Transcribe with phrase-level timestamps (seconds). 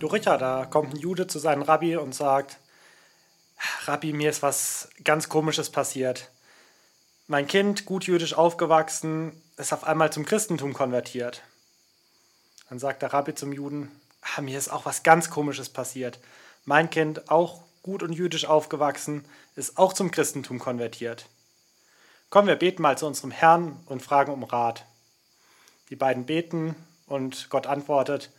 [0.00, 2.56] Du Richard, da kommt ein Jude zu seinem Rabbi und sagt,
[3.84, 6.30] Rabbi, mir ist was ganz Komisches passiert.
[7.26, 11.42] Mein Kind, gut jüdisch aufgewachsen, ist auf einmal zum Christentum konvertiert.
[12.70, 13.90] Dann sagt der Rabbi zum Juden,
[14.22, 16.18] ah, mir ist auch was ganz Komisches passiert.
[16.64, 21.26] Mein Kind, auch gut und jüdisch aufgewachsen, ist auch zum Christentum konvertiert.
[22.30, 24.86] Komm, wir beten mal zu unserem Herrn und fragen um Rat.
[25.90, 26.74] Die beiden beten
[27.06, 28.30] und Gott antwortet,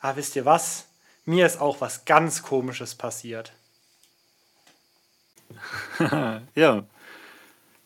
[0.00, 0.86] ah, wisst ihr was?
[1.26, 3.52] Mir ist auch was ganz Komisches passiert.
[6.54, 6.84] ja,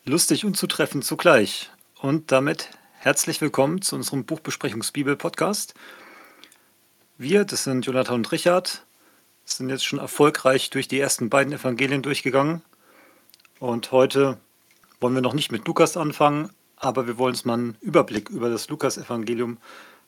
[0.03, 1.69] lustig und zutreffend zugleich.
[2.01, 5.73] Und damit herzlich willkommen zu unserem Buchbesprechungsbibel-Podcast.
[7.17, 8.83] Wir, das sind Jonathan und Richard,
[9.45, 12.61] sind jetzt schon erfolgreich durch die ersten beiden Evangelien durchgegangen.
[13.59, 14.37] Und heute
[14.99, 18.49] wollen wir noch nicht mit Lukas anfangen, aber wir wollen uns mal einen Überblick über
[18.49, 19.59] das Lukas-Evangelium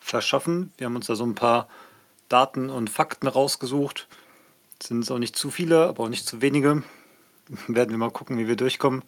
[0.02, 0.74] verschaffen.
[0.78, 1.70] Wir haben uns da so ein paar
[2.32, 4.08] Daten und Fakten rausgesucht.
[4.80, 6.84] Es sind auch nicht zu viele, aber auch nicht zu wenige.
[7.68, 9.04] Werden wir mal gucken, wie wir durchkommen.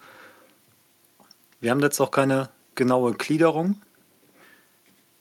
[1.60, 3.82] Wir haben jetzt auch keine genaue Gliederung.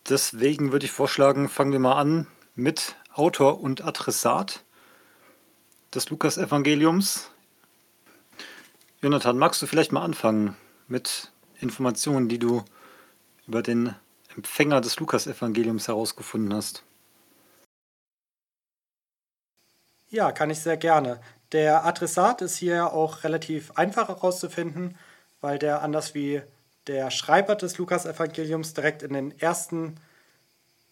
[0.09, 4.65] Deswegen würde ich vorschlagen, fangen wir mal an mit Autor und Adressat
[5.95, 7.31] des Lukas-Evangeliums.
[9.01, 10.57] Jonathan, magst du vielleicht mal anfangen
[10.89, 12.65] mit Informationen, die du
[13.47, 13.95] über den
[14.35, 16.83] Empfänger des Lukas-Evangeliums herausgefunden hast?
[20.13, 21.19] Ja, kann ich sehr gerne.
[21.53, 24.99] Der Adressat ist hier auch relativ einfach herauszufinden,
[25.41, 26.43] weil der anders wie
[26.87, 29.97] der Schreiber des Lukas-Evangeliums direkt in den ersten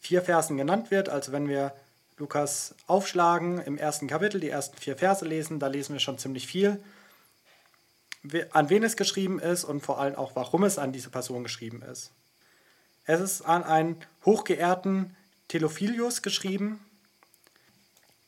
[0.00, 1.10] vier Versen genannt wird.
[1.10, 1.74] Also wenn wir
[2.16, 6.46] Lukas aufschlagen im ersten Kapitel, die ersten vier Verse lesen, da lesen wir schon ziemlich
[6.46, 6.82] viel,
[8.52, 11.82] an wen es geschrieben ist und vor allem auch, warum es an diese Person geschrieben
[11.82, 12.10] ist.
[13.04, 15.14] Es ist an einen hochgeehrten
[15.48, 16.80] Thelophilius geschrieben,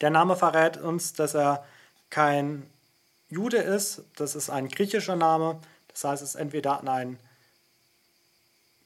[0.03, 1.65] der Name verrät uns, dass er
[2.11, 2.69] kein
[3.29, 5.59] Jude ist, das ist ein griechischer Name,
[5.89, 7.19] das heißt, es ist entweder an einen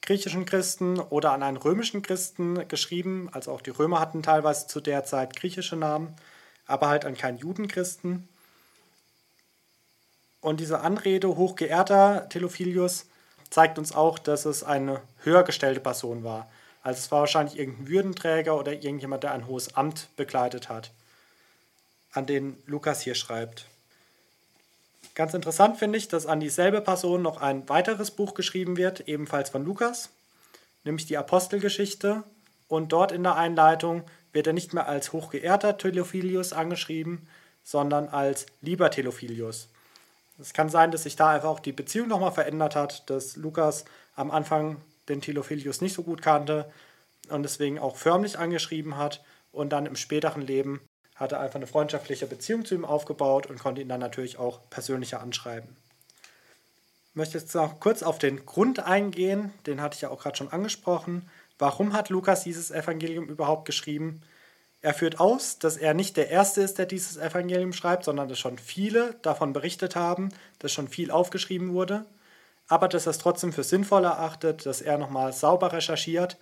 [0.01, 4.79] griechischen Christen oder an einen römischen Christen geschrieben, also auch die Römer hatten teilweise zu
[4.79, 6.15] der Zeit griechische Namen,
[6.65, 8.29] aber halt an keinen Judenchristen.
[10.39, 13.07] Und diese Anrede hochgeehrter Thelophilius
[13.49, 16.49] zeigt uns auch, dass es eine höher gestellte Person war.
[16.83, 20.91] Also es war wahrscheinlich irgendein Würdenträger oder irgendjemand, der ein hohes Amt begleitet hat
[22.11, 23.65] an den Lukas hier schreibt.
[25.15, 29.49] Ganz interessant finde ich, dass an dieselbe Person noch ein weiteres Buch geschrieben wird, ebenfalls
[29.49, 30.09] von Lukas,
[30.83, 32.23] nämlich die Apostelgeschichte.
[32.67, 37.27] Und dort in der Einleitung wird er nicht mehr als hochgeehrter Thelophilius angeschrieben,
[37.63, 39.69] sondern als lieber Thelophilius.
[40.39, 43.85] Es kann sein, dass sich da einfach auch die Beziehung nochmal verändert hat, dass Lukas
[44.15, 44.77] am Anfang
[45.09, 46.71] den Thelophilius nicht so gut kannte
[47.29, 50.81] und deswegen auch förmlich angeschrieben hat und dann im späteren Leben
[51.17, 55.19] hatte einfach eine freundschaftliche Beziehung zu ihm aufgebaut und konnte ihn dann natürlich auch persönlicher
[55.19, 55.75] anschreiben.
[57.09, 60.37] Ich möchte jetzt noch kurz auf den Grund eingehen, den hatte ich ja auch gerade
[60.37, 61.27] schon angesprochen.
[61.57, 64.21] Warum hat Lukas dieses Evangelium überhaupt geschrieben?
[64.81, 68.37] Er führt aus, dass er nicht der Erste ist, der dieses Evangelium schreibt, sondern dass
[68.37, 70.29] schon viele davon berichtet haben,
[70.59, 72.05] dass schon viel aufgeschrieben wurde,
[72.67, 76.37] aber dass er es trotzdem für sinnvoll erachtet, dass er nochmal sauber recherchiert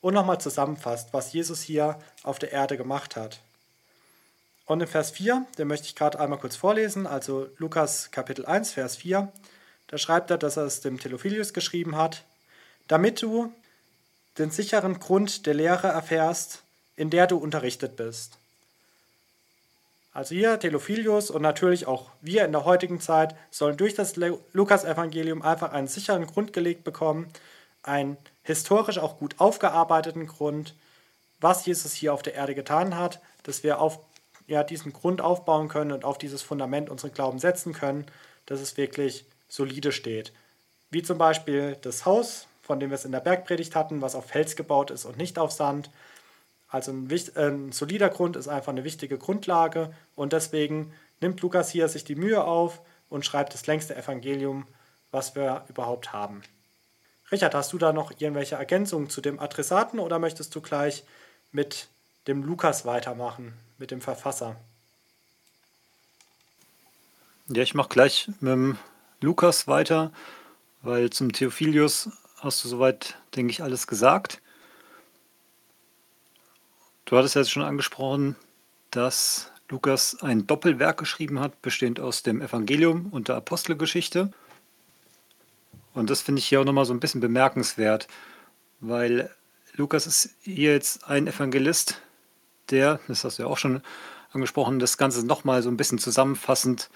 [0.00, 3.40] und nochmal zusammenfasst, was Jesus hier auf der Erde gemacht hat.
[4.70, 8.70] Und in Vers 4, den möchte ich gerade einmal kurz vorlesen, also Lukas Kapitel 1,
[8.70, 9.32] Vers 4,
[9.88, 12.22] da schreibt er, dass er es dem Thelophilus geschrieben hat,
[12.86, 13.52] damit du
[14.38, 16.62] den sicheren Grund der Lehre erfährst,
[16.94, 18.38] in der du unterrichtet bist.
[20.12, 24.14] Also hier Thelophilus und natürlich auch wir in der heutigen Zeit sollen durch das
[24.52, 27.26] Lukas-Evangelium einfach einen sicheren Grund gelegt bekommen,
[27.82, 30.76] einen historisch auch gut aufgearbeiteten Grund,
[31.40, 33.98] was Jesus hier auf der Erde getan hat, dass wir auf
[34.50, 38.04] ja, diesen Grund aufbauen können und auf dieses Fundament unseren Glauben setzen können,
[38.46, 40.32] dass es wirklich solide steht.
[40.90, 44.26] Wie zum Beispiel das Haus, von dem wir es in der Bergpredigt hatten, was auf
[44.26, 45.90] Fels gebaut ist und nicht auf Sand.
[46.68, 51.88] Also ein, ein solider Grund ist einfach eine wichtige Grundlage und deswegen nimmt Lukas hier
[51.88, 54.66] sich die Mühe auf und schreibt das längste Evangelium,
[55.12, 56.42] was wir überhaupt haben.
[57.30, 61.04] Richard, hast du da noch irgendwelche Ergänzungen zu dem Adressaten oder möchtest du gleich
[61.52, 61.86] mit
[62.26, 63.54] dem Lukas weitermachen?
[63.80, 64.56] Mit dem Verfasser.
[67.48, 68.78] Ja, ich mache gleich mit dem
[69.20, 70.12] Lukas weiter,
[70.82, 74.40] weil zum Theophilius hast du soweit, denke ich, alles gesagt.
[77.06, 78.36] Du hattest jetzt schon angesprochen,
[78.90, 84.30] dass Lukas ein Doppelwerk geschrieben hat, bestehend aus dem Evangelium und der Apostelgeschichte.
[85.94, 88.08] Und das finde ich hier auch nochmal so ein bisschen bemerkenswert,
[88.80, 89.34] weil
[89.74, 92.00] Lukas ist hier jetzt ein Evangelist,
[92.70, 93.82] der, das hast du ja auch schon
[94.32, 96.90] angesprochen, das Ganze nochmal so ein bisschen zusammenfassend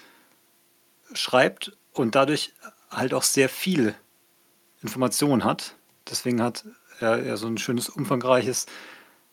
[1.13, 2.53] schreibt und dadurch
[2.89, 3.95] halt auch sehr viel
[4.81, 5.75] Information hat.
[6.09, 6.65] Deswegen hat
[6.99, 8.67] er, er so ein schönes, umfangreiches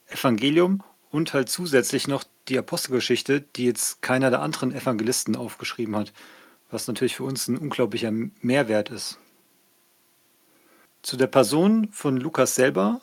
[0.08, 6.12] Evangelium und halt zusätzlich noch die Apostelgeschichte, die jetzt keiner der anderen Evangelisten aufgeschrieben hat,
[6.70, 8.10] was natürlich für uns ein unglaublicher
[8.40, 9.18] Mehrwert ist.
[11.02, 13.00] Zu der Person von Lukas selber,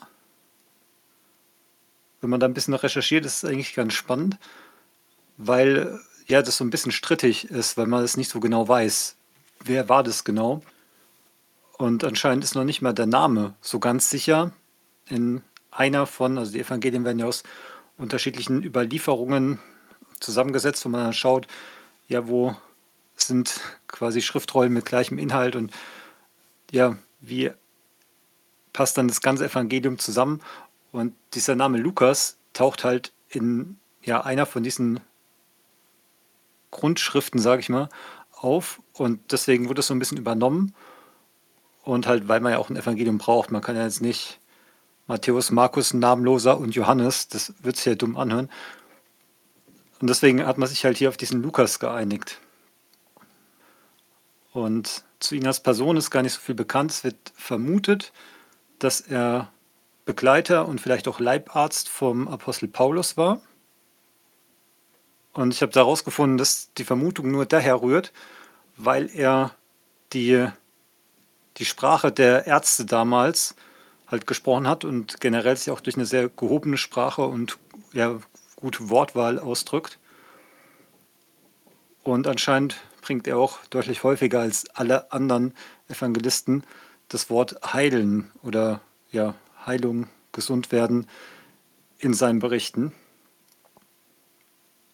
[2.20, 4.38] wenn man da ein bisschen recherchiert, ist es eigentlich ganz spannend,
[5.36, 9.16] weil ja das so ein bisschen strittig ist, weil man es nicht so genau weiß,
[9.64, 10.62] wer war das genau.
[11.78, 14.52] Und anscheinend ist noch nicht mal der Name so ganz sicher.
[15.06, 17.42] In einer von, also die Evangelien werden ja aus
[17.96, 19.58] unterschiedlichen Überlieferungen
[20.20, 21.46] zusammengesetzt, wo man dann schaut,
[22.08, 22.54] ja, wo
[23.16, 25.72] sind quasi Schriftrollen mit gleichem Inhalt und
[26.70, 27.50] ja, wie
[28.72, 30.40] passt dann das ganze Evangelium zusammen.
[30.92, 35.00] Und dieser Name Lukas taucht halt in ja, einer von diesen
[36.70, 37.88] Grundschriften, sage ich mal,
[38.32, 38.80] auf.
[38.92, 40.74] Und deswegen wurde es so ein bisschen übernommen.
[41.82, 43.50] Und halt, weil man ja auch ein Evangelium braucht.
[43.50, 44.40] Man kann ja jetzt nicht
[45.06, 47.28] Matthäus, Markus, Namenloser und Johannes.
[47.28, 48.50] Das wird sich ja dumm anhören.
[50.00, 52.40] Und deswegen hat man sich halt hier auf diesen Lukas geeinigt.
[54.52, 56.90] Und zu ihm als Person ist gar nicht so viel bekannt.
[56.90, 58.12] Es wird vermutet,
[58.78, 59.52] dass er
[60.10, 63.40] Begleiter und vielleicht auch Leibarzt vom Apostel Paulus war.
[65.32, 68.12] Und ich habe daraus gefunden, dass die Vermutung nur daher rührt,
[68.76, 69.54] weil er
[70.12, 70.48] die,
[71.58, 73.54] die Sprache der Ärzte damals
[74.08, 77.58] halt gesprochen hat und generell sich auch durch eine sehr gehobene Sprache und
[77.92, 78.18] ja,
[78.56, 80.00] gute Wortwahl ausdrückt.
[82.02, 85.54] Und anscheinend bringt er auch deutlich häufiger als alle anderen
[85.88, 86.64] Evangelisten
[87.06, 88.80] das Wort heilen oder
[89.12, 89.36] ja,
[89.70, 91.06] Heilung, gesund werden
[91.98, 92.92] in seinen Berichten.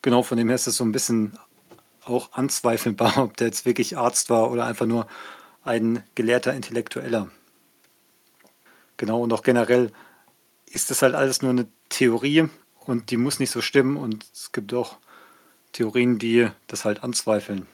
[0.02, 1.38] Genau, von dem her ist es so ein bisschen
[2.04, 5.06] auch anzweifelbar, ob der jetzt wirklich Arzt war oder einfach nur
[5.64, 7.30] ein gelehrter Intellektueller.
[8.98, 9.92] Genau, und auch generell
[10.66, 12.48] ist das halt alles nur eine Theorie
[12.80, 14.98] und die muss nicht so stimmen und es gibt auch
[15.72, 17.66] Theorien, die das halt anzweifeln.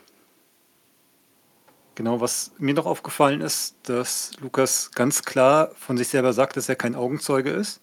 [1.94, 6.68] Genau, was mir noch aufgefallen ist, dass Lukas ganz klar von sich selber sagt, dass
[6.68, 7.82] er kein Augenzeuge ist.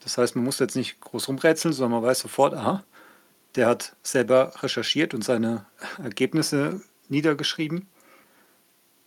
[0.00, 2.84] Das heißt, man muss jetzt nicht groß rumrätseln, sondern man weiß sofort, aha,
[3.54, 5.64] der hat selber recherchiert und seine
[6.02, 7.86] Ergebnisse niedergeschrieben.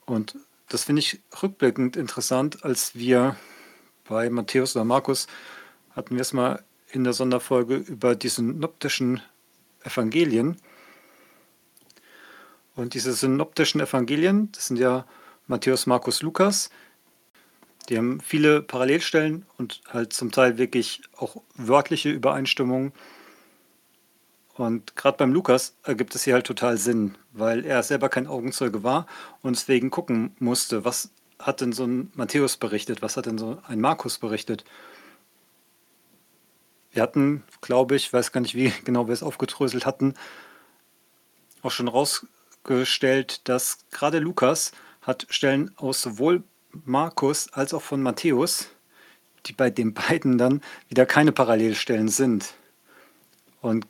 [0.06, 0.38] Und
[0.70, 3.36] das finde ich rückblickend interessant, als wir
[4.08, 5.28] bei Matthäus oder Markus
[5.92, 9.22] hatten wir es mal in der Sonderfolge über die synoptischen
[9.84, 10.58] Evangelien.
[12.76, 15.06] Und diese synoptischen Evangelien, das sind ja
[15.48, 16.70] Matthäus, Markus, Lukas,
[17.90, 22.94] die haben viele Parallelstellen und halt zum Teil wirklich auch wörtliche Übereinstimmungen.
[24.56, 28.84] Und gerade beim Lukas ergibt es hier halt total Sinn, weil er selber kein Augenzeuge
[28.84, 29.06] war
[29.42, 33.62] und deswegen gucken musste, was hat denn so ein Matthäus berichtet, was hat denn so
[33.68, 34.64] ein Markus berichtet.
[36.92, 40.16] Wir hatten, glaube ich, weiß gar nicht, wie genau wir es aufgedröselt hatten,
[41.62, 41.90] auch schon
[42.70, 48.70] rausgestellt, dass gerade Lukas hat Stellen aus sowohl Markus als auch von Matthäus,
[49.46, 52.54] die bei den beiden dann wieder keine Parallelstellen sind.
[53.62, 53.88] Und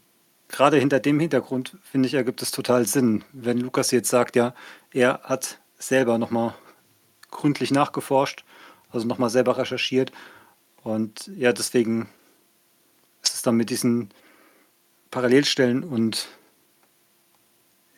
[0.47, 4.53] gerade hinter dem Hintergrund, finde ich, ergibt es total Sinn, wenn Lukas jetzt sagt, ja,
[4.91, 6.53] er hat selber nochmal
[7.31, 8.43] gründlich nachgeforscht,
[8.91, 10.11] also nochmal selber recherchiert.
[10.83, 12.07] Und ja, deswegen
[13.23, 14.09] ist es dann mit diesen
[15.11, 16.27] Parallelstellen und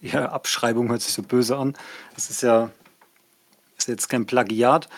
[0.02, 1.76] ja, Abschreibung hört sich so böse an.
[2.16, 2.72] Das ist ja
[3.78, 4.90] ist jetzt kein Plagiat,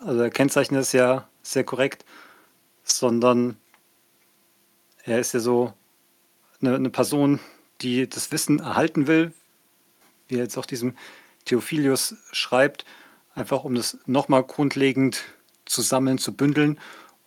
[0.00, 2.04] also er kennzeichnet es ja sehr korrekt,
[2.82, 3.56] sondern
[5.04, 5.72] er ist ja so
[6.60, 7.40] eine, eine Person,
[7.80, 9.32] die das Wissen erhalten will,
[10.28, 10.96] wie er jetzt auch diesem
[11.44, 12.84] Theophilius schreibt,
[13.34, 15.22] einfach um das nochmal grundlegend
[15.64, 16.78] zu sammeln, zu bündeln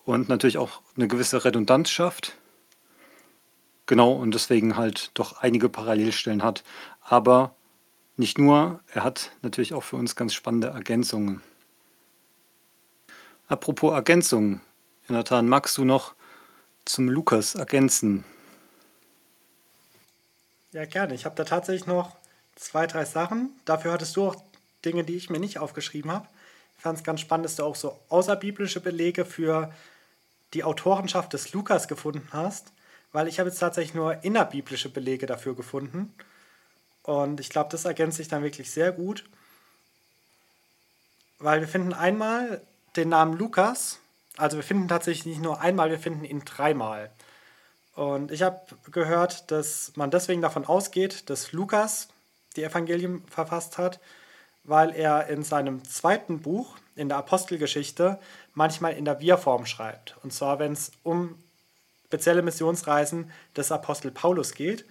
[0.06, 2.38] und natürlich auch eine gewisse Redundanz schafft.
[3.86, 6.64] Genau, und deswegen halt doch einige Parallelstellen hat.
[7.10, 7.56] Aber
[8.18, 11.42] nicht nur, er hat natürlich auch für uns ganz spannende Ergänzungen.
[13.48, 14.60] Apropos Ergänzungen,
[15.08, 16.16] Jonathan, magst du noch
[16.84, 18.26] zum Lukas ergänzen?
[20.74, 21.16] Ja, gerne.
[21.16, 22.18] Ich habe da tatsächlich noch
[22.56, 23.52] zwei, drei Sachen.
[23.64, 24.36] Dafür hattest du auch
[24.84, 26.28] Dinge, die ich mir nicht aufgeschrieben habe.
[26.76, 29.74] Ich fand es ganz spannend, dass du auch so außerbiblische Belege für
[30.54, 32.74] die Autorenschaft des Lukas gefunden hast,
[33.14, 36.14] weil ich habe jetzt tatsächlich nur innerbiblische Belege dafür gefunden.
[37.08, 39.24] Und ich glaube, das ergänzt sich dann wirklich sehr gut,
[41.40, 42.62] weil wir finden einmal
[42.98, 44.00] den Namen Lukas,
[44.36, 47.10] also wir finden tatsächlich nicht nur einmal, wir finden ihn dreimal.
[47.96, 48.60] Und ich habe
[48.92, 52.10] gehört, dass man deswegen davon ausgeht, dass Lukas
[52.58, 54.02] die Evangelien verfasst hat,
[54.66, 58.20] weil er in seinem zweiten Buch, in der Apostelgeschichte,
[58.54, 60.18] manchmal in der Wir-Form schreibt.
[60.24, 61.42] Und zwar, wenn es um
[62.08, 64.84] spezielle Missionsreisen des Apostel Paulus geht.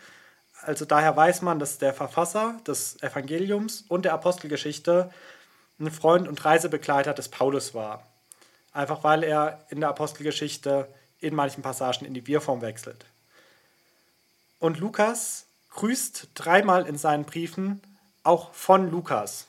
[0.67, 5.13] Also daher weiß man, dass der Verfasser des Evangeliums und der Apostelgeschichte
[5.79, 8.05] ein Freund und Reisebegleiter des Paulus war.
[8.73, 10.89] Einfach weil er in der Apostelgeschichte
[11.21, 13.07] in manchen Passagen in die Wir-Form wechselt.
[14.59, 17.81] Und Lukas grüßt dreimal in seinen Briefen
[18.25, 19.47] auch von Lukas.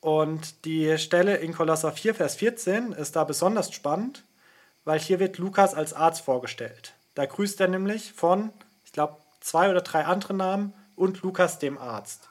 [0.00, 4.24] Und die Stelle in Kolosser 4, Vers 14 ist da besonders spannend,
[4.86, 6.94] weil hier wird Lukas als Arzt vorgestellt.
[7.14, 8.50] Da grüßt er nämlich von,
[8.86, 12.28] ich glaube, zwei oder drei anderen Namen und Lukas dem Arzt.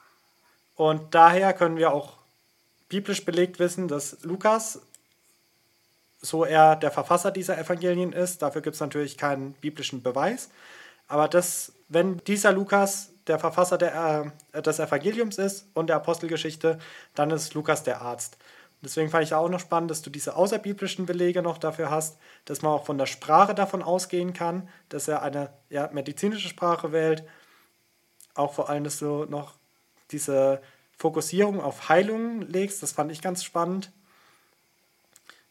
[0.74, 2.18] Und daher können wir auch
[2.88, 4.80] biblisch belegt wissen, dass Lukas,
[6.20, 10.50] so er der Verfasser dieser Evangelien ist, dafür gibt es natürlich keinen biblischen Beweis,
[11.06, 16.78] aber das, wenn dieser Lukas der Verfasser der, äh, des Evangeliums ist und der Apostelgeschichte,
[17.14, 18.36] dann ist Lukas der Arzt.
[18.80, 22.62] Deswegen fand ich auch noch spannend, dass du diese außerbiblischen Belege noch dafür hast, dass
[22.62, 27.24] man auch von der Sprache davon ausgehen kann, dass er eine ja, medizinische Sprache wählt.
[28.34, 29.54] Auch vor allem, dass du noch
[30.12, 30.62] diese
[30.96, 33.90] Fokussierung auf Heilungen legst, das fand ich ganz spannend.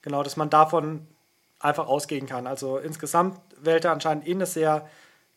[0.01, 1.05] Genau, dass man davon
[1.59, 2.47] einfach ausgehen kann.
[2.47, 4.87] Also insgesamt wählt er anscheinend eh eine sehr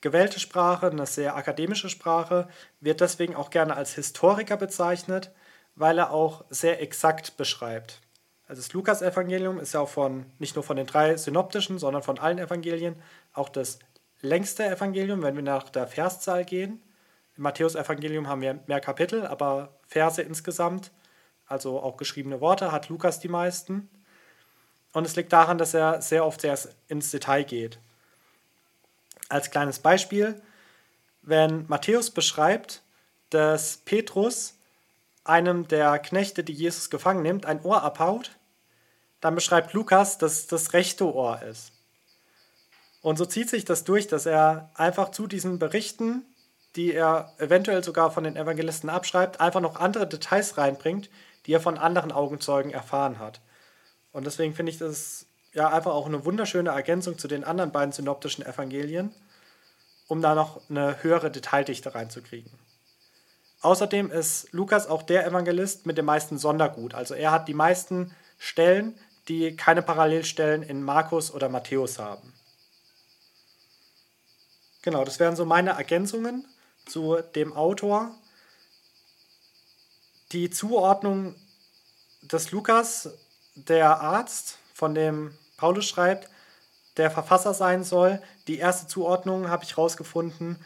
[0.00, 2.48] gewählte Sprache, eine sehr akademische Sprache,
[2.80, 5.30] wird deswegen auch gerne als Historiker bezeichnet,
[5.74, 8.00] weil er auch sehr exakt beschreibt.
[8.46, 12.18] Also das Lukas-Evangelium ist ja auch von, nicht nur von den drei synoptischen, sondern von
[12.18, 13.00] allen Evangelien
[13.32, 13.78] auch das
[14.22, 16.82] längste Evangelium, wenn wir nach der Verszahl gehen.
[17.36, 20.90] Im Matthäus-Evangelium haben wir mehr Kapitel, aber Verse insgesamt,
[21.46, 23.88] also auch geschriebene Worte, hat Lukas die meisten.
[24.92, 26.58] Und es liegt daran, dass er sehr oft sehr
[26.88, 27.78] ins Detail geht.
[29.28, 30.42] Als kleines Beispiel,
[31.22, 32.82] wenn Matthäus beschreibt,
[33.30, 34.56] dass Petrus
[35.30, 38.32] einem der Knechte, die Jesus gefangen nimmt, ein Ohr abhaut,
[39.20, 41.72] dann beschreibt Lukas, dass das rechte Ohr ist.
[43.00, 46.24] Und so zieht sich das durch, dass er einfach zu diesen Berichten,
[46.76, 51.08] die er eventuell sogar von den Evangelisten abschreibt, einfach noch andere Details reinbringt,
[51.46, 53.40] die er von anderen Augenzeugen erfahren hat.
[54.12, 57.92] Und deswegen finde ich das ja einfach auch eine wunderschöne Ergänzung zu den anderen beiden
[57.92, 59.14] synoptischen Evangelien,
[60.08, 62.52] um da noch eine höhere Detaildichte reinzukriegen.
[63.62, 66.94] Außerdem ist Lukas auch der Evangelist mit dem meisten Sondergut.
[66.94, 68.98] Also er hat die meisten Stellen,
[69.28, 72.32] die keine Parallelstellen in Markus oder Matthäus haben.
[74.82, 76.46] Genau, das wären so meine Ergänzungen
[76.86, 78.14] zu dem Autor.
[80.32, 81.34] Die Zuordnung
[82.22, 83.10] des Lukas,
[83.54, 86.30] der Arzt, von dem Paulus schreibt,
[86.96, 88.22] der Verfasser sein soll.
[88.46, 90.58] Die erste Zuordnung habe ich herausgefunden,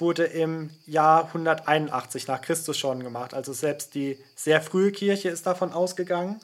[0.00, 3.34] wurde im Jahr 181 nach Christus schon gemacht.
[3.34, 6.40] Also selbst die sehr frühe Kirche ist davon ausgegangen.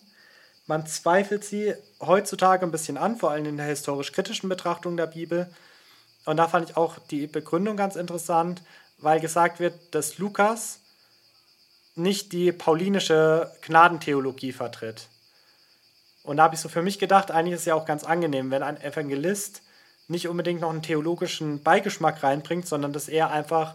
[0.66, 5.48] Man zweifelt sie heutzutage ein bisschen an, vor allem in der historisch-kritischen Betrachtung der Bibel.
[6.24, 8.62] Und da fand ich auch die Begründung ganz interessant,
[8.98, 10.80] weil gesagt wird, dass Lukas
[11.94, 15.08] nicht die paulinische Gnadentheologie vertritt.
[16.24, 18.50] Und da habe ich so für mich gedacht, eigentlich ist es ja auch ganz angenehm,
[18.50, 19.62] wenn ein Evangelist
[20.08, 23.74] nicht unbedingt noch einen theologischen Beigeschmack reinbringt, sondern dass er einfach,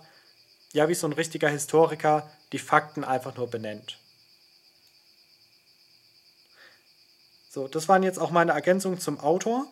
[0.73, 3.97] ja, wie so ein richtiger Historiker, die Fakten einfach nur benennt.
[7.49, 9.67] So, das waren jetzt auch meine Ergänzungen zum Autor.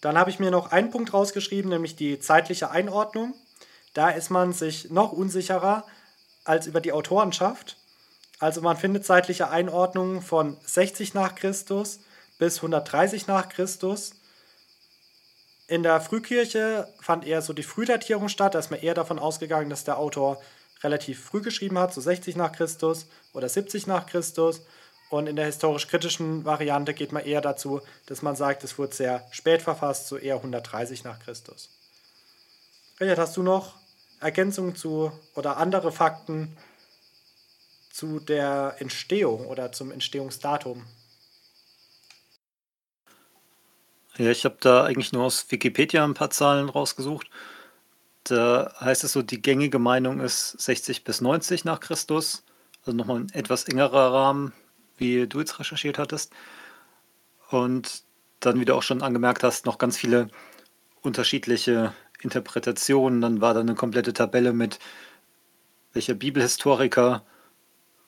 [0.00, 3.34] Dann habe ich mir noch einen Punkt rausgeschrieben, nämlich die zeitliche Einordnung.
[3.94, 5.84] Da ist man sich noch unsicherer
[6.44, 7.76] als über die Autorenschaft.
[8.38, 12.00] Also man findet zeitliche Einordnungen von 60 nach Christus
[12.38, 14.14] bis 130 nach Christus.
[15.68, 18.54] In der Frühkirche fand eher so die Frühdatierung statt.
[18.54, 20.40] Da ist man eher davon ausgegangen, dass der Autor
[20.82, 24.62] relativ früh geschrieben hat, so 60 nach Christus oder 70 nach Christus.
[25.10, 29.26] Und in der historisch-kritischen Variante geht man eher dazu, dass man sagt, es wurde sehr
[29.30, 31.68] spät verfasst, so eher 130 nach Christus.
[32.98, 33.74] Richard, hast du noch
[34.20, 36.56] Ergänzungen zu oder andere Fakten
[37.92, 40.84] zu der Entstehung oder zum Entstehungsdatum?
[44.18, 47.30] Ja, ich habe da eigentlich nur aus Wikipedia ein paar Zahlen rausgesucht.
[48.24, 52.44] Da heißt es so, die gängige Meinung ist 60 bis 90 nach Christus.
[52.80, 54.52] Also nochmal ein etwas engerer Rahmen,
[54.96, 56.32] wie du jetzt recherchiert hattest.
[57.50, 58.02] Und
[58.40, 60.28] dann, wie du auch schon angemerkt hast, noch ganz viele
[61.00, 63.20] unterschiedliche Interpretationen.
[63.20, 64.80] Dann war da eine komplette Tabelle mit
[65.92, 67.24] welcher Bibelhistoriker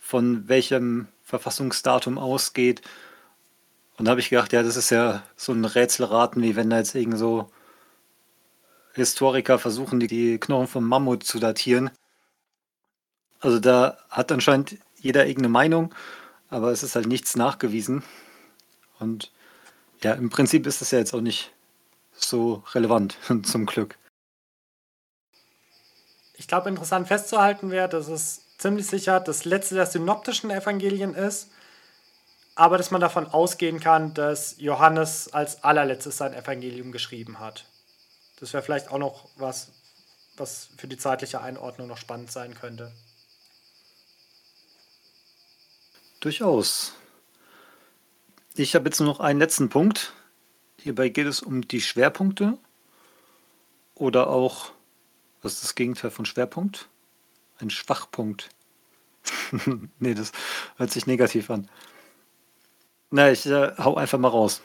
[0.00, 2.82] von welchem Verfassungsdatum ausgeht.
[4.00, 6.78] Und da habe ich gedacht, ja, das ist ja so ein Rätselraten, wie wenn da
[6.78, 7.50] jetzt irgend so
[8.94, 11.90] Historiker versuchen, die Knochen vom Mammut zu datieren.
[13.40, 15.94] Also da hat anscheinend jeder irgendeine Meinung,
[16.48, 18.02] aber es ist halt nichts nachgewiesen.
[19.00, 19.32] Und
[20.02, 21.52] ja, im Prinzip ist es ja jetzt auch nicht
[22.12, 23.98] so relevant, zum Glück.
[26.38, 31.50] Ich glaube, interessant festzuhalten wäre, dass es ziemlich sicher das letzte der synoptischen Evangelien ist,
[32.60, 37.64] aber dass man davon ausgehen kann, dass Johannes als allerletztes sein Evangelium geschrieben hat.
[38.38, 39.72] Das wäre vielleicht auch noch was,
[40.36, 42.92] was für die zeitliche Einordnung noch spannend sein könnte.
[46.20, 46.92] Durchaus.
[48.56, 50.12] Ich habe jetzt nur noch einen letzten Punkt.
[50.76, 52.58] Hierbei geht es um die Schwerpunkte
[53.94, 54.72] oder auch,
[55.40, 56.90] was ist das Gegenteil von Schwerpunkt?
[57.58, 58.50] Ein Schwachpunkt.
[59.98, 60.32] nee, das
[60.76, 61.70] hört sich negativ an.
[63.10, 64.62] Na, ich äh, hau einfach mal raus.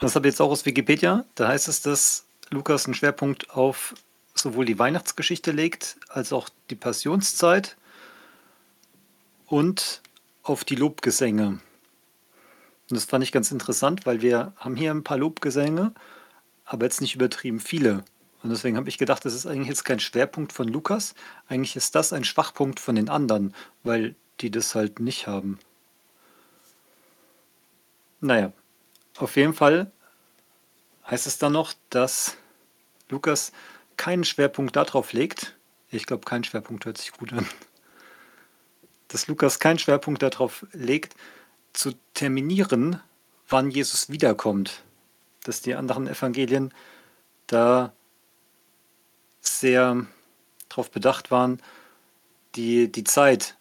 [0.00, 1.24] Das habe ich jetzt auch aus Wikipedia.
[1.36, 3.94] Da heißt es, dass Lukas einen Schwerpunkt auf
[4.34, 7.76] sowohl die Weihnachtsgeschichte legt, als auch die Passionszeit
[9.46, 10.02] und
[10.42, 11.46] auf die Lobgesänge.
[11.46, 11.60] Und
[12.90, 15.94] das fand ich ganz interessant, weil wir haben hier ein paar Lobgesänge,
[16.64, 18.04] aber jetzt nicht übertrieben viele.
[18.42, 21.14] Und deswegen habe ich gedacht, das ist eigentlich jetzt kein Schwerpunkt von Lukas.
[21.46, 25.60] Eigentlich ist das ein Schwachpunkt von den anderen, weil die das halt nicht haben.
[28.24, 28.54] Naja,
[29.18, 29.92] auf jeden Fall
[31.06, 32.38] heißt es dann noch, dass
[33.10, 33.52] Lukas
[33.98, 35.54] keinen Schwerpunkt darauf legt.
[35.90, 37.46] Ich glaube, kein Schwerpunkt hört sich gut an.
[39.08, 41.14] Dass Lukas keinen Schwerpunkt darauf legt,
[41.74, 42.98] zu terminieren,
[43.46, 44.82] wann Jesus wiederkommt.
[45.42, 46.72] Dass die anderen Evangelien
[47.46, 47.92] da
[49.42, 50.06] sehr
[50.70, 51.60] darauf bedacht waren,
[52.54, 53.58] die, die Zeit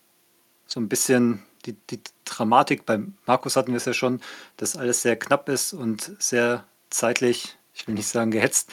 [0.67, 4.21] so ein bisschen, die, die Dramatik, bei Markus hatten wir es ja schon,
[4.58, 8.69] dass alles sehr knapp ist und sehr zeitlich, ich will nicht sagen gehetzt,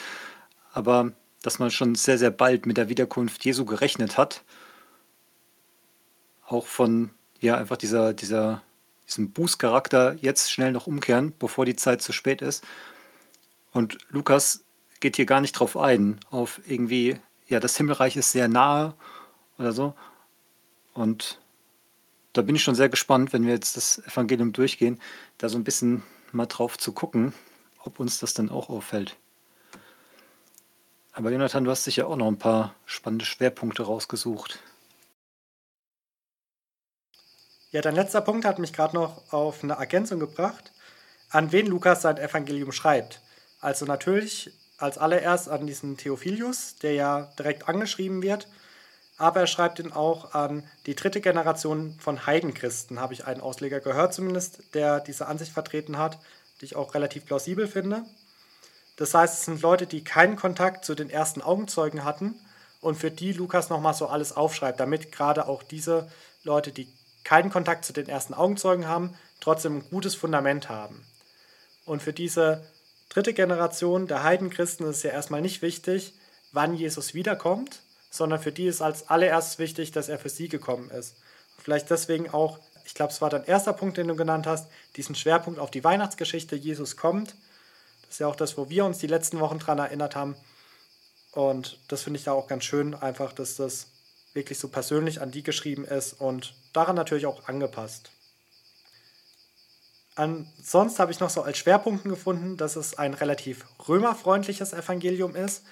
[0.73, 4.43] aber dass man schon sehr, sehr bald mit der Wiederkunft Jesu gerechnet hat.
[6.45, 8.61] Auch von, ja, einfach dieser, dieser,
[9.07, 12.63] diesem Bußcharakter jetzt schnell noch umkehren, bevor die Zeit zu spät ist.
[13.71, 14.63] Und Lukas
[14.99, 18.93] geht hier gar nicht drauf ein, auf irgendwie, ja, das Himmelreich ist sehr nahe
[19.57, 19.95] oder so.
[20.93, 21.39] Und
[22.33, 24.99] da bin ich schon sehr gespannt, wenn wir jetzt das Evangelium durchgehen,
[25.37, 27.33] da so ein bisschen mal drauf zu gucken,
[27.83, 29.17] ob uns das dann auch auffällt.
[31.13, 34.59] Aber Jonathan, du hast sicher auch noch ein paar spannende Schwerpunkte rausgesucht.
[37.71, 40.71] Ja, dein letzter Punkt hat mich gerade noch auf eine Ergänzung gebracht,
[41.29, 43.21] an wen Lukas sein Evangelium schreibt.
[43.59, 48.47] Also natürlich als allererst an diesen Theophilus, der ja direkt angeschrieben wird,
[49.21, 53.79] aber er schreibt ihn auch an die dritte Generation von Heidenchristen, habe ich einen Ausleger
[53.79, 56.17] gehört zumindest, der diese Ansicht vertreten hat,
[56.59, 58.03] die ich auch relativ plausibel finde.
[58.95, 62.33] Das heißt, es sind Leute, die keinen Kontakt zu den ersten Augenzeugen hatten
[62.81, 66.09] und für die Lukas nochmal so alles aufschreibt, damit gerade auch diese
[66.43, 66.87] Leute, die
[67.23, 71.05] keinen Kontakt zu den ersten Augenzeugen haben, trotzdem ein gutes Fundament haben.
[71.85, 72.65] Und für diese
[73.09, 76.13] dritte Generation der Heidenchristen ist es ja erstmal nicht wichtig,
[76.51, 80.91] wann Jesus wiederkommt, sondern für die ist als allererstes wichtig, dass er für sie gekommen
[80.91, 81.15] ist.
[81.57, 85.15] Vielleicht deswegen auch, ich glaube, es war dein erster Punkt, den du genannt hast, diesen
[85.15, 87.35] Schwerpunkt auf die Weihnachtsgeschichte, Jesus kommt.
[88.03, 90.35] Das ist ja auch das, wo wir uns die letzten Wochen daran erinnert haben.
[91.31, 93.87] Und das finde ich da auch ganz schön, einfach, dass das
[94.33, 98.11] wirklich so persönlich an die geschrieben ist und daran natürlich auch angepasst.
[100.15, 105.63] Ansonsten habe ich noch so als Schwerpunkten gefunden, dass es ein relativ römerfreundliches Evangelium ist.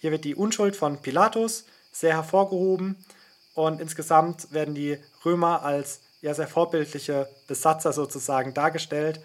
[0.00, 2.96] Hier wird die Unschuld von Pilatus sehr hervorgehoben
[3.54, 9.20] und insgesamt werden die Römer als ja, sehr vorbildliche Besatzer sozusagen dargestellt.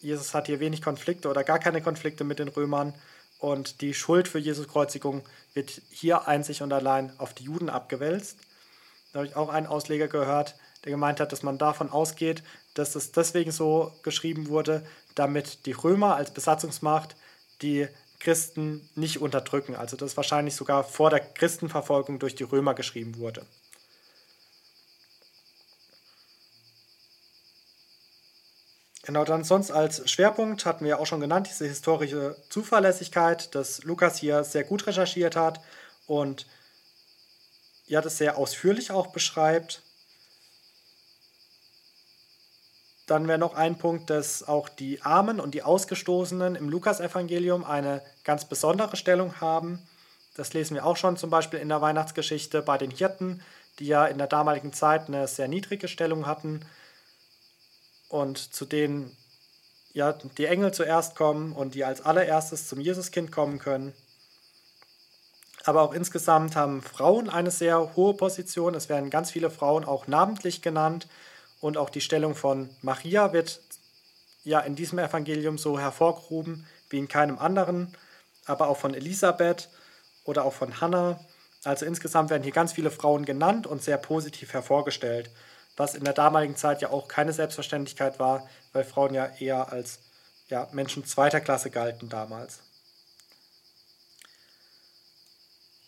[0.00, 2.94] Jesus hat hier wenig Konflikte oder gar keine Konflikte mit den Römern
[3.38, 8.38] und die Schuld für Jesus Kreuzigung wird hier einzig und allein auf die Juden abgewälzt.
[9.12, 12.42] Da habe ich auch einen Ausleger gehört, der gemeint hat, dass man davon ausgeht,
[12.74, 14.84] dass es deswegen so geschrieben wurde,
[15.14, 17.16] damit die Römer als Besatzungsmacht
[17.62, 17.86] die
[18.24, 19.76] Christen nicht unterdrücken.
[19.76, 23.46] Also das wahrscheinlich sogar vor der Christenverfolgung durch die Römer geschrieben wurde.
[29.04, 34.16] Genau, dann sonst als Schwerpunkt hatten wir auch schon genannt, diese historische Zuverlässigkeit, dass Lukas
[34.16, 35.60] hier sehr gut recherchiert hat
[36.06, 36.46] und
[37.86, 39.83] ja, das sehr ausführlich auch beschreibt.
[43.06, 48.02] Dann wäre noch ein Punkt, dass auch die Armen und die Ausgestoßenen im Lukasevangelium eine
[48.24, 49.78] ganz besondere Stellung haben.
[50.34, 53.42] Das lesen wir auch schon zum Beispiel in der Weihnachtsgeschichte bei den Hirten,
[53.78, 56.60] die ja in der damaligen Zeit eine sehr niedrige Stellung hatten
[58.08, 59.16] und zu denen
[59.92, 63.92] ja, die Engel zuerst kommen und die als allererstes zum Jesuskind kommen können.
[65.64, 68.74] Aber auch insgesamt haben Frauen eine sehr hohe Position.
[68.74, 71.06] Es werden ganz viele Frauen auch namentlich genannt.
[71.64, 73.58] Und auch die Stellung von Maria wird
[74.42, 77.96] ja in diesem Evangelium so hervorgehoben wie in keinem anderen.
[78.44, 79.70] Aber auch von Elisabeth
[80.24, 81.18] oder auch von Hannah.
[81.64, 85.30] Also insgesamt werden hier ganz viele Frauen genannt und sehr positiv hervorgestellt.
[85.74, 90.00] Was in der damaligen Zeit ja auch keine Selbstverständlichkeit war, weil Frauen ja eher als
[90.50, 92.58] ja, Menschen zweiter Klasse galten damals.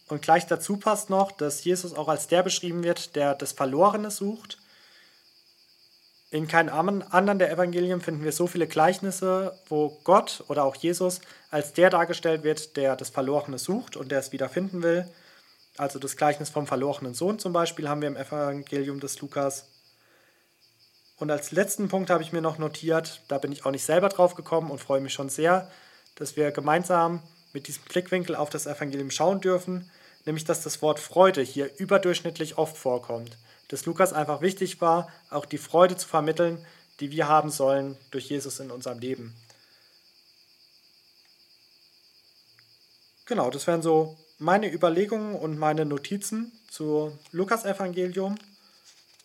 [0.09, 4.11] Und gleich dazu passt noch, dass Jesus auch als der beschrieben wird, der das Verlorene
[4.11, 4.57] sucht.
[6.31, 11.21] In keinem anderen der Evangelien finden wir so viele Gleichnisse, wo Gott oder auch Jesus
[11.51, 15.09] als der dargestellt wird, der das Verlorene sucht und der es wieder finden will.
[15.77, 19.69] Also das Gleichnis vom verlorenen Sohn zum Beispiel haben wir im Evangelium des Lukas.
[21.17, 24.09] Und als letzten Punkt habe ich mir noch notiert, da bin ich auch nicht selber
[24.09, 25.71] drauf gekommen und freue mich schon sehr,
[26.17, 29.91] dass wir gemeinsam mit diesem Blickwinkel auf das Evangelium schauen dürfen,
[30.25, 33.39] nämlich dass das Wort Freude hier überdurchschnittlich oft vorkommt.
[33.69, 36.65] Dass Lukas einfach wichtig war, auch die Freude zu vermitteln,
[37.01, 39.35] die wir haben sollen durch Jesus in unserem Leben.
[43.27, 48.37] Genau, das wären so meine Überlegungen und meine Notizen zu Lukas-Evangelium.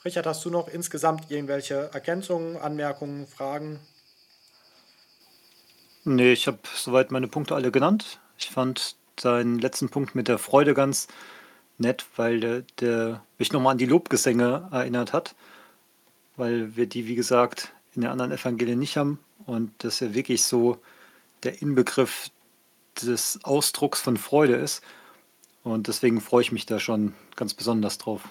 [0.04, 3.80] Richard, hast du noch insgesamt irgendwelche Ergänzungen, Anmerkungen, Fragen?
[6.04, 8.20] Nee, ich habe soweit meine Punkte alle genannt.
[8.40, 11.08] Ich fand deinen letzten Punkt mit der Freude ganz
[11.82, 15.36] nett, weil der, der mich nochmal an die Lobgesänge erinnert hat,
[16.38, 20.44] weil wir die, wie gesagt, in den anderen Evangelien nicht haben und das ja wirklich
[20.44, 20.78] so
[21.44, 22.30] der Inbegriff
[23.02, 24.82] des Ausdrucks von Freude ist.
[25.64, 28.22] Und deswegen freue ich mich da schon ganz besonders drauf.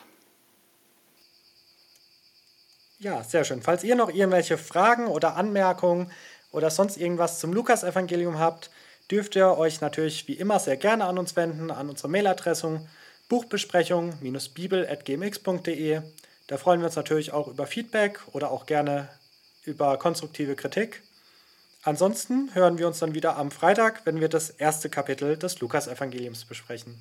[2.98, 3.62] Ja, sehr schön.
[3.62, 6.10] Falls ihr noch irgendwelche Fragen oder Anmerkungen
[6.52, 8.70] oder sonst irgendwas zum Lukas-Evangelium habt,
[9.10, 12.86] dürft ihr euch natürlich wie immer sehr gerne an uns wenden, an unsere Mailadresse
[13.30, 16.02] buchbesprechung-bibel.gmx.de.
[16.46, 19.08] Da freuen wir uns natürlich auch über Feedback oder auch gerne
[19.64, 21.02] über konstruktive Kritik.
[21.82, 26.44] Ansonsten hören wir uns dann wieder am Freitag, wenn wir das erste Kapitel des Lukas-Evangeliums
[26.44, 26.98] besprechen.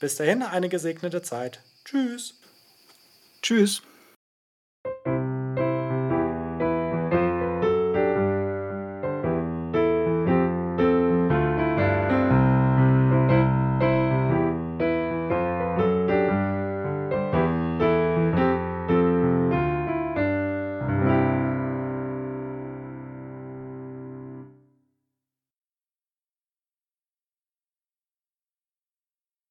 [0.00, 1.60] Bis dahin eine gesegnete Zeit.
[1.84, 2.34] Tschüss.
[3.40, 3.82] Tschüss.